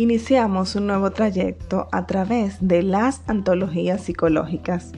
Iniciamos 0.00 0.76
un 0.76 0.86
nuevo 0.86 1.10
trayecto 1.10 1.86
a 1.92 2.06
través 2.06 2.56
de 2.66 2.82
las 2.82 3.20
antologías 3.26 4.00
psicológicas. 4.00 4.92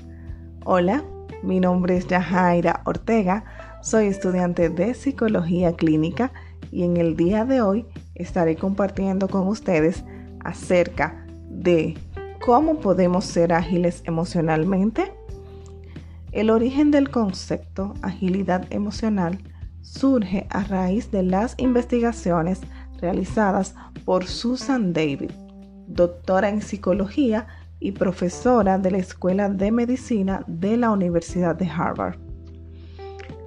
Hola, 0.65 1.03
mi 1.43 1.59
nombre 1.59 1.97
es 1.97 2.06
Yajaira 2.06 2.83
Ortega, 2.85 3.43
soy 3.83 4.07
estudiante 4.07 4.69
de 4.69 4.94
psicología 4.94 5.72
clínica 5.72 6.30
y 6.71 6.85
en 6.85 6.99
el 6.99 7.17
día 7.17 7.44
de 7.44 7.62
hoy 7.62 7.85
estaré 8.15 8.54
compartiendo 8.54 9.26
con 9.26 9.49
ustedes 9.49 10.04
acerca 10.44 11.26
de 11.51 11.98
cómo 12.40 12.76
podemos 12.79 13.25
ser 13.25 13.53
ágiles 13.54 14.03
emocionalmente. 14.04 15.12
El 16.30 16.48
origen 16.48 16.93
del 16.93 17.11
concepto 17.11 17.95
agilidad 18.03 18.69
emocional 18.71 19.41
surge 19.80 20.47
a 20.48 20.62
raíz 20.62 21.11
de 21.11 21.25
las 21.25 21.57
investigaciones 21.59 22.61
realizadas 23.02 23.74
por 24.06 24.27
Susan 24.27 24.92
David, 24.92 25.33
doctora 25.88 26.48
en 26.48 26.62
psicología 26.62 27.48
y 27.80 27.93
profesora 27.93 28.79
de 28.79 28.93
la 28.93 28.98
Escuela 28.98 29.48
de 29.48 29.73
Medicina 29.73 30.45
de 30.47 30.77
la 30.77 30.93
Universidad 30.93 31.57
de 31.57 31.69
Harvard, 31.69 32.16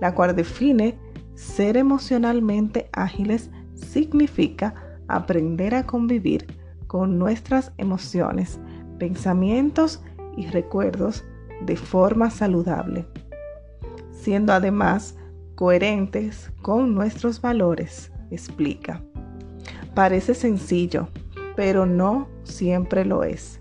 la 0.02 0.14
cual 0.14 0.36
define 0.36 1.00
ser 1.36 1.78
emocionalmente 1.78 2.90
ágiles 2.92 3.50
significa 3.74 4.76
aprender 5.08 5.74
a 5.74 5.86
convivir 5.86 6.46
con 6.88 7.18
nuestras 7.18 7.72
emociones, 7.78 8.60
pensamientos 9.00 10.04
y 10.36 10.48
recuerdos 10.48 11.24
de 11.66 11.78
forma 11.78 12.30
saludable, 12.30 13.06
siendo 14.12 14.52
además 14.52 15.18
coherentes 15.56 16.52
con 16.62 16.94
nuestros 16.94 17.40
valores, 17.40 18.12
explica. 18.32 19.02
Parece 19.96 20.36
sencillo, 20.36 21.08
pero 21.56 21.86
no 21.86 22.28
siempre 22.44 23.06
lo 23.06 23.24
es. 23.24 23.60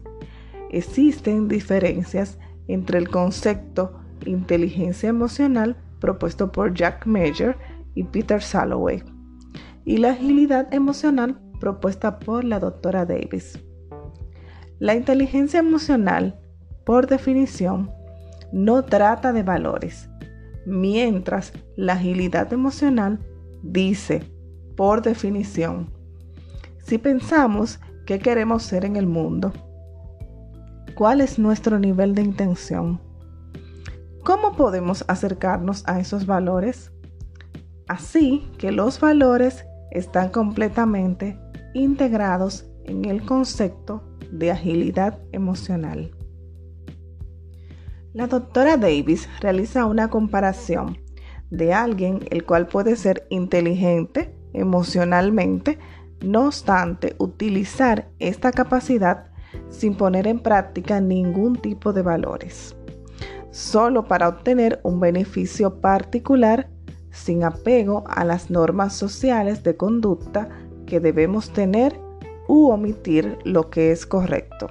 Existen 0.71 1.49
diferencias 1.49 2.39
entre 2.69 2.99
el 2.99 3.09
concepto 3.09 4.05
inteligencia 4.27 5.09
emocional 5.09 5.77
propuesto 6.01 6.53
por 6.53 6.75
Jack 6.75 7.07
Major 7.07 7.57
y 7.95 8.05
Peter 8.05 8.43
Salloway 8.43 9.03
y 9.85 9.99
la 9.99 10.11
agilidad 10.11 10.73
emocional 10.73 11.41
propuesta 11.61 12.19
por 12.19 12.45
la 12.45 12.59
doctora 12.59 13.07
Davis. 13.07 13.59
La 14.79 14.95
inteligencia 14.95 15.61
emocional, 15.61 16.39
por 16.85 17.07
definición, 17.07 17.91
no 18.53 18.85
trata 18.85 19.33
de 19.33 19.43
valores, 19.43 20.09
mientras 20.67 21.53
la 21.77 21.95
agilidad 21.95 22.53
emocional 22.53 23.21
dice, 23.63 24.23
por 24.77 25.03
definición, 25.03 25.94
si 26.85 26.99
pensamos 26.99 27.81
qué 28.07 28.19
queremos 28.19 28.63
ser 28.63 28.85
en 28.85 28.97
el 28.97 29.07
mundo, 29.07 29.53
cuál 30.95 31.21
es 31.21 31.39
nuestro 31.39 31.79
nivel 31.79 32.15
de 32.15 32.23
intención, 32.23 33.01
cómo 34.23 34.55
podemos 34.55 35.05
acercarnos 35.09 35.83
a 35.87 35.99
esos 35.99 36.27
valores, 36.27 36.93
así 37.89 38.49
que 38.59 38.71
los 38.71 39.01
valores 39.01 39.65
están 39.91 40.29
completamente 40.29 41.39
integrados 41.73 42.67
en 42.85 43.07
el 43.07 43.25
concepto 43.25 44.05
de 44.31 44.51
agilidad 44.51 45.19
emocional. 45.33 46.11
La 48.13 48.27
doctora 48.27 48.77
Davis 48.77 49.29
realiza 49.41 49.87
una 49.87 50.09
comparación 50.09 50.99
de 51.51 51.73
alguien 51.73 52.21
el 52.31 52.45
cual 52.45 52.69
puede 52.69 52.97
ser 52.97 53.27
inteligente 53.31 54.37
emocionalmente 54.53 55.79
no 56.25 56.47
obstante, 56.47 57.15
utilizar 57.19 58.09
esta 58.19 58.53
capacidad 58.53 59.27
sin 59.69 59.95
poner 59.95 60.27
en 60.27 60.41
práctica 60.41 61.01
ningún 61.01 61.57
tipo 61.57 61.93
de 61.93 62.03
valores, 62.03 62.77
solo 63.51 64.05
para 64.07 64.29
obtener 64.29 64.81
un 64.83 65.01
beneficio 65.01 65.81
particular 65.81 66.69
sin 67.11 67.45
apego 67.45 68.05
a 68.09 68.25
las 68.25 68.51
normas 68.51 68.95
sociales 68.95 69.63
de 69.63 69.77
conducta 69.77 70.49
que 70.87 71.01
debemos 71.01 71.51
tener 71.53 71.99
u 72.49 72.69
omitir 72.69 73.39
lo 73.45 73.71
que 73.71 73.93
es 73.93 74.05
correcto. 74.05 74.69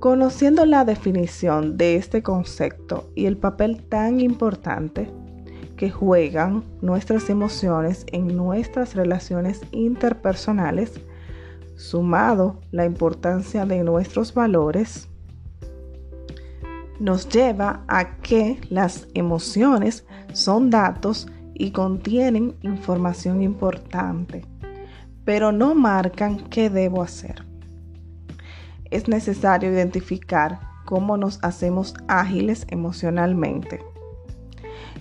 Conociendo 0.00 0.66
la 0.66 0.84
definición 0.84 1.76
de 1.76 1.94
este 1.96 2.22
concepto 2.22 3.10
y 3.14 3.26
el 3.26 3.36
papel 3.36 3.84
tan 3.84 4.20
importante 4.20 5.08
que 5.82 5.90
juegan 5.90 6.62
nuestras 6.80 7.28
emociones 7.28 8.06
en 8.12 8.36
nuestras 8.36 8.94
relaciones 8.94 9.62
interpersonales, 9.72 10.92
sumado 11.74 12.60
la 12.70 12.84
importancia 12.84 13.66
de 13.66 13.82
nuestros 13.82 14.32
valores, 14.32 15.08
nos 17.00 17.28
lleva 17.28 17.82
a 17.88 18.18
que 18.18 18.60
las 18.70 19.08
emociones 19.14 20.06
son 20.32 20.70
datos 20.70 21.26
y 21.52 21.72
contienen 21.72 22.54
información 22.62 23.42
importante, 23.42 24.46
pero 25.24 25.50
no 25.50 25.74
marcan 25.74 26.48
qué 26.48 26.70
debo 26.70 27.02
hacer. 27.02 27.44
Es 28.92 29.08
necesario 29.08 29.72
identificar 29.72 30.60
cómo 30.84 31.16
nos 31.16 31.40
hacemos 31.42 31.96
ágiles 32.06 32.66
emocionalmente 32.68 33.80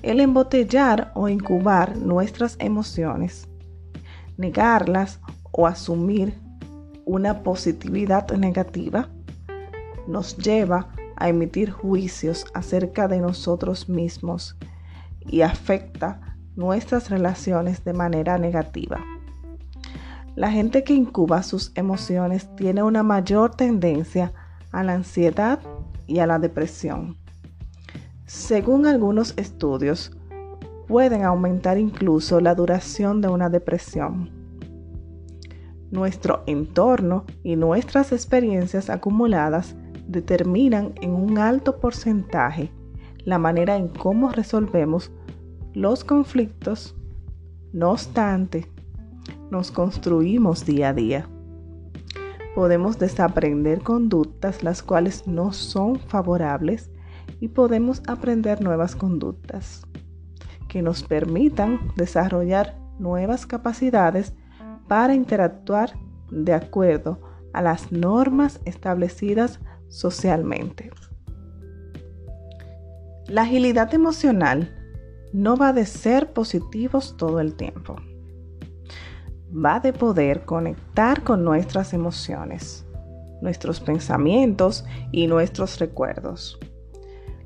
el 0.02 0.20
embotellar 0.20 1.12
o 1.16 1.30
incubar 1.30 1.98
nuestras 1.98 2.56
emociones, 2.60 3.48
negarlas 4.38 5.20
o 5.52 5.68
asumir 5.68 6.34
una 7.06 7.44
positividad 7.44 8.30
negativa, 8.32 9.10
nos 10.08 10.38
lleva 10.38 10.90
a 11.16 11.30
emitir 11.30 11.72
juicios 11.72 12.46
acerca 12.54 13.08
de 13.08 13.20
nosotros 13.20 13.90
mismos 13.90 14.58
y 15.20 15.42
afecta 15.42 16.36
nuestras 16.56 17.10
relaciones 17.10 17.84
de 17.84 17.94
manera 17.94 18.38
negativa. 18.38 19.00
La 20.36 20.52
gente 20.52 20.84
que 20.84 20.94
incuba 20.94 21.44
sus 21.44 21.72
emociones 21.76 22.50
tiene 22.56 22.82
una 22.82 23.04
mayor 23.04 23.56
tendencia 23.56 24.34
a 24.72 24.84
la 24.84 24.94
ansiedad 24.94 25.60
y 26.08 26.20
a 26.20 26.28
la 26.28 26.40
depresión 26.40 27.21
según 28.32 28.86
algunos 28.86 29.34
estudios, 29.36 30.14
pueden 30.88 31.26
aumentar 31.26 31.78
incluso 31.78 32.40
la 32.40 32.56
duración 32.56 33.20
de 33.20 33.28
una 33.28 33.50
depresión. 33.50 34.30
Nuestro 35.92 36.42
entorno 36.46 37.26
y 37.44 37.58
nuestras 37.58 38.14
experiencias 38.14 38.90
acumuladas 38.90 39.76
determinan 40.08 40.94
en 41.02 41.12
un 41.12 41.40
alto 41.40 41.82
porcentaje 41.82 42.72
la 43.26 43.38
manera 43.38 43.76
en 43.76 43.90
cómo 43.90 44.30
resolvemos 44.30 45.12
los 45.74 46.06
conflictos. 46.06 46.96
No 47.74 47.92
obstante, 47.92 48.72
nos 49.50 49.72
construimos 49.72 50.66
día 50.66 50.90
a 50.90 50.94
día. 50.94 51.28
Podemos 52.56 52.98
desaprender 52.98 53.82
conductas 53.82 54.64
las 54.64 54.82
cuales 54.82 55.28
no 55.28 55.52
son 55.52 56.00
favorables 56.00 56.91
y 57.42 57.50
podemos 57.50 58.02
aprender 58.08 58.62
nuevas 58.62 58.96
conductas 58.96 59.86
que 60.70 60.82
nos 60.82 61.04
permitan 61.04 61.80
desarrollar 61.98 62.78
nuevas 62.98 63.46
capacidades 63.46 64.34
para 64.88 65.16
interactuar 65.16 65.92
de 66.30 66.54
acuerdo 66.54 67.20
a 67.52 67.62
las 67.62 67.92
normas 67.92 68.62
establecidas 68.64 69.60
socialmente. 69.90 70.92
La 73.28 73.42
agilidad 73.42 73.94
emocional 73.94 74.74
no 75.34 75.58
va 75.58 75.74
de 75.74 75.86
ser 75.86 76.34
positivos 76.34 77.18
todo 77.18 77.40
el 77.40 77.56
tiempo. 77.56 77.96
Va 79.54 79.80
de 79.80 79.94
poder 79.94 80.46
conectar 80.46 81.24
con 81.24 81.44
nuestras 81.44 81.94
emociones, 81.94 82.86
nuestros 83.42 83.80
pensamientos 83.80 84.86
y 85.12 85.28
nuestros 85.28 85.80
recuerdos. 85.80 86.60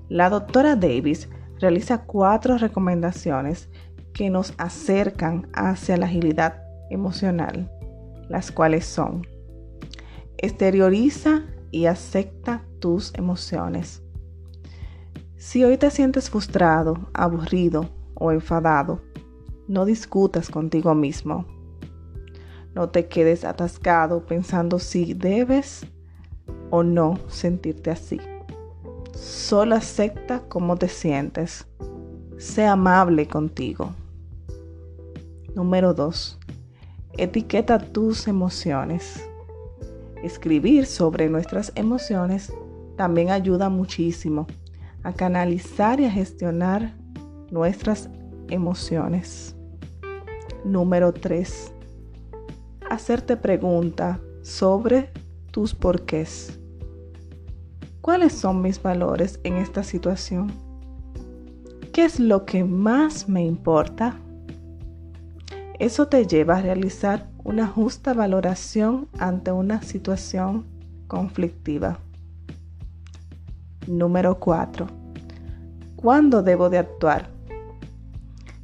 La 0.10 0.30
doctora 0.30 0.76
Davis 0.76 1.30
realiza 1.60 2.04
cuatro 2.04 2.58
recomendaciones 2.58 3.70
que 4.14 4.30
nos 4.30 4.54
acercan 4.58 5.50
hacia 5.54 5.98
la 5.98 6.06
agilidad 6.06 6.64
emocional, 6.90 7.72
las 8.30 8.52
cuales 8.52 8.86
son, 8.86 9.28
exterioriza 10.38 11.44
y 11.72 11.88
acepta 11.88 12.64
tus 12.80 13.14
emociones. 13.16 14.04
Si 15.38 15.64
hoy 15.64 15.78
te 15.78 15.90
sientes 15.90 16.30
frustrado, 16.30 17.10
aburrido 17.14 17.90
o 18.14 18.32
enfadado, 18.32 19.02
no 19.68 19.86
discutas 19.86 20.50
contigo 20.50 20.94
mismo. 20.96 21.46
No 22.74 22.90
te 22.90 23.08
quedes 23.08 23.44
atascado 23.44 24.26
pensando 24.26 24.80
si 24.80 25.14
debes 25.14 25.86
o 26.70 26.84
no 26.84 27.20
sentirte 27.28 27.92
así. 27.92 28.20
Solo 29.26 29.74
acepta 29.74 30.44
cómo 30.48 30.76
te 30.78 30.88
sientes. 30.88 31.66
Sé 32.38 32.64
amable 32.68 33.28
contigo. 33.28 33.90
Número 35.56 35.96
2. 35.96 36.38
Etiqueta 37.18 37.80
tus 37.80 38.28
emociones. 38.28 39.28
Escribir 40.22 40.86
sobre 40.86 41.28
nuestras 41.28 41.72
emociones 41.74 42.54
también 42.98 43.32
ayuda 43.32 43.68
muchísimo 43.70 44.46
a 45.02 45.12
canalizar 45.12 46.00
y 46.00 46.06
a 46.06 46.12
gestionar 46.12 46.94
nuestras 47.50 48.10
emociones. 48.50 49.56
Número 50.64 51.12
3. 51.12 51.74
Hacerte 52.92 53.38
pregunta 53.38 54.20
sobre 54.44 55.10
tus 55.50 55.74
porqués. 55.74 56.60
¿Cuáles 58.06 58.34
son 58.34 58.62
mis 58.62 58.84
valores 58.84 59.40
en 59.44 59.56
esta 59.56 59.82
situación? 59.82 60.52
¿Qué 61.92 62.06
es 62.06 62.20
lo 62.20 62.46
que 62.46 62.64
más 62.64 63.28
me 63.28 63.44
importa? 63.44 64.20
Eso 65.80 66.08
te 66.08 66.28
lleva 66.28 66.58
a 66.58 66.62
realizar 66.62 67.28
una 67.44 67.66
justa 67.66 68.14
valoración 68.14 69.08
ante 69.18 69.52
una 69.52 69.82
situación 69.82 70.68
conflictiva. 71.08 71.98
Número 73.88 74.38
4. 74.38 74.86
¿Cuándo 75.96 76.44
debo 76.44 76.70
de 76.70 76.78
actuar? 76.78 77.32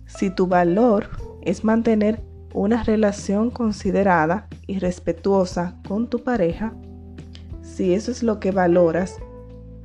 Si 0.06 0.30
tu 0.30 0.46
valor 0.46 1.10
es 1.42 1.64
mantener 1.64 2.22
una 2.54 2.84
relación 2.84 3.50
considerada 3.50 4.48
y 4.68 4.78
respetuosa 4.78 5.80
con 5.88 6.12
tu 6.12 6.24
pareja, 6.24 6.76
si 7.64 7.96
eso 7.96 8.12
es 8.12 8.22
lo 8.22 8.40
que 8.40 8.52
valoras, 8.52 9.18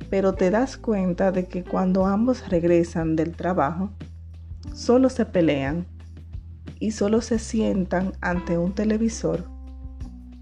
pero 0.09 0.33
te 0.33 0.49
das 0.49 0.77
cuenta 0.77 1.31
de 1.31 1.45
que 1.45 1.63
cuando 1.63 2.05
ambos 2.05 2.47
regresan 2.49 3.15
del 3.15 3.35
trabajo, 3.35 3.91
solo 4.73 5.09
se 5.09 5.25
pelean 5.25 5.85
y 6.79 6.91
solo 6.91 7.21
se 7.21 7.39
sientan 7.39 8.13
ante 8.21 8.57
un 8.57 8.73
televisor, 8.73 9.45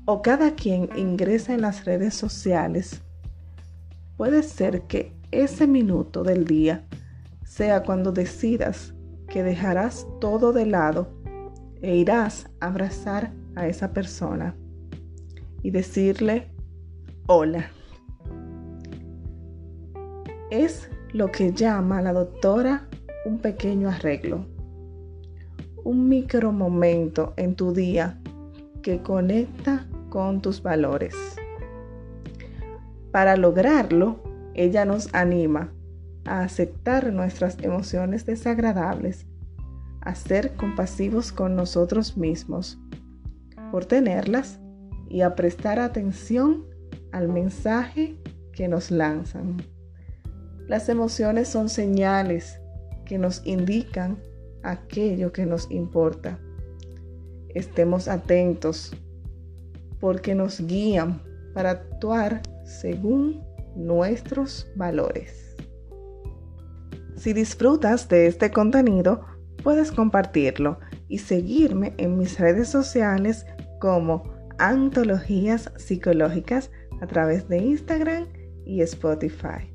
o 0.05 0.21
cada 0.21 0.55
quien 0.55 0.89
ingresa 0.95 1.53
en 1.53 1.61
las 1.61 1.85
redes 1.85 2.13
sociales, 2.13 3.01
puede 4.17 4.43
ser 4.43 4.83
que 4.83 5.13
ese 5.31 5.67
minuto 5.67 6.23
del 6.23 6.45
día 6.45 6.85
sea 7.43 7.83
cuando 7.83 8.11
decidas 8.11 8.93
que 9.27 9.43
dejarás 9.43 10.07
todo 10.21 10.53
de 10.53 10.65
lado 10.65 11.09
e 11.81 11.95
irás 11.95 12.47
a 12.59 12.67
abrazar 12.67 13.33
a 13.55 13.67
esa 13.67 13.93
persona 13.93 14.55
y 15.63 15.71
decirle 15.71 16.51
hola. 17.27 17.71
Es 20.51 20.89
lo 21.11 21.31
que 21.31 21.53
llama 21.53 22.03
la 22.03 22.13
doctora 22.13 22.87
un 23.25 23.39
pequeño 23.39 23.89
arreglo, 23.89 24.45
un 25.83 26.07
micro 26.07 26.51
momento 26.51 27.33
en 27.35 27.55
tu 27.55 27.73
día 27.73 28.19
que 28.83 29.01
conecta 29.01 29.87
con 30.09 30.41
tus 30.41 30.61
valores. 30.61 31.15
Para 33.11 33.37
lograrlo, 33.37 34.19
ella 34.53 34.85
nos 34.85 35.11
anima 35.15 35.73
a 36.25 36.41
aceptar 36.41 37.11
nuestras 37.11 37.57
emociones 37.63 38.27
desagradables, 38.27 39.25
a 40.01 40.13
ser 40.13 40.53
compasivos 40.55 41.31
con 41.31 41.55
nosotros 41.55 42.17
mismos 42.17 42.77
por 43.71 43.85
tenerlas 43.85 44.59
y 45.09 45.21
a 45.21 45.33
prestar 45.33 45.79
atención 45.79 46.65
al 47.11 47.29
mensaje 47.29 48.15
que 48.53 48.67
nos 48.67 48.91
lanzan. 48.91 49.74
Las 50.67 50.89
emociones 50.89 51.47
son 51.47 51.69
señales 51.69 52.59
que 53.05 53.17
nos 53.17 53.45
indican 53.45 54.17
aquello 54.63 55.31
que 55.31 55.45
nos 55.45 55.69
importa. 55.69 56.39
Estemos 57.49 58.07
atentos 58.07 58.91
porque 59.99 60.33
nos 60.33 60.59
guían 60.65 61.21
para 61.53 61.71
actuar 61.71 62.41
según 62.63 63.43
nuestros 63.75 64.67
valores. 64.75 65.55
Si 67.15 67.31
disfrutas 67.33 68.09
de 68.09 68.27
este 68.27 68.51
contenido, 68.51 69.25
puedes 69.63 69.91
compartirlo 69.91 70.79
y 71.07 71.19
seguirme 71.19 71.93
en 71.97 72.17
mis 72.17 72.39
redes 72.39 72.69
sociales 72.69 73.45
como 73.79 74.23
Antologías 74.57 75.71
Psicológicas 75.77 76.71
a 77.01 77.07
través 77.07 77.47
de 77.47 77.57
Instagram 77.57 78.27
y 78.65 78.81
Spotify. 78.81 79.74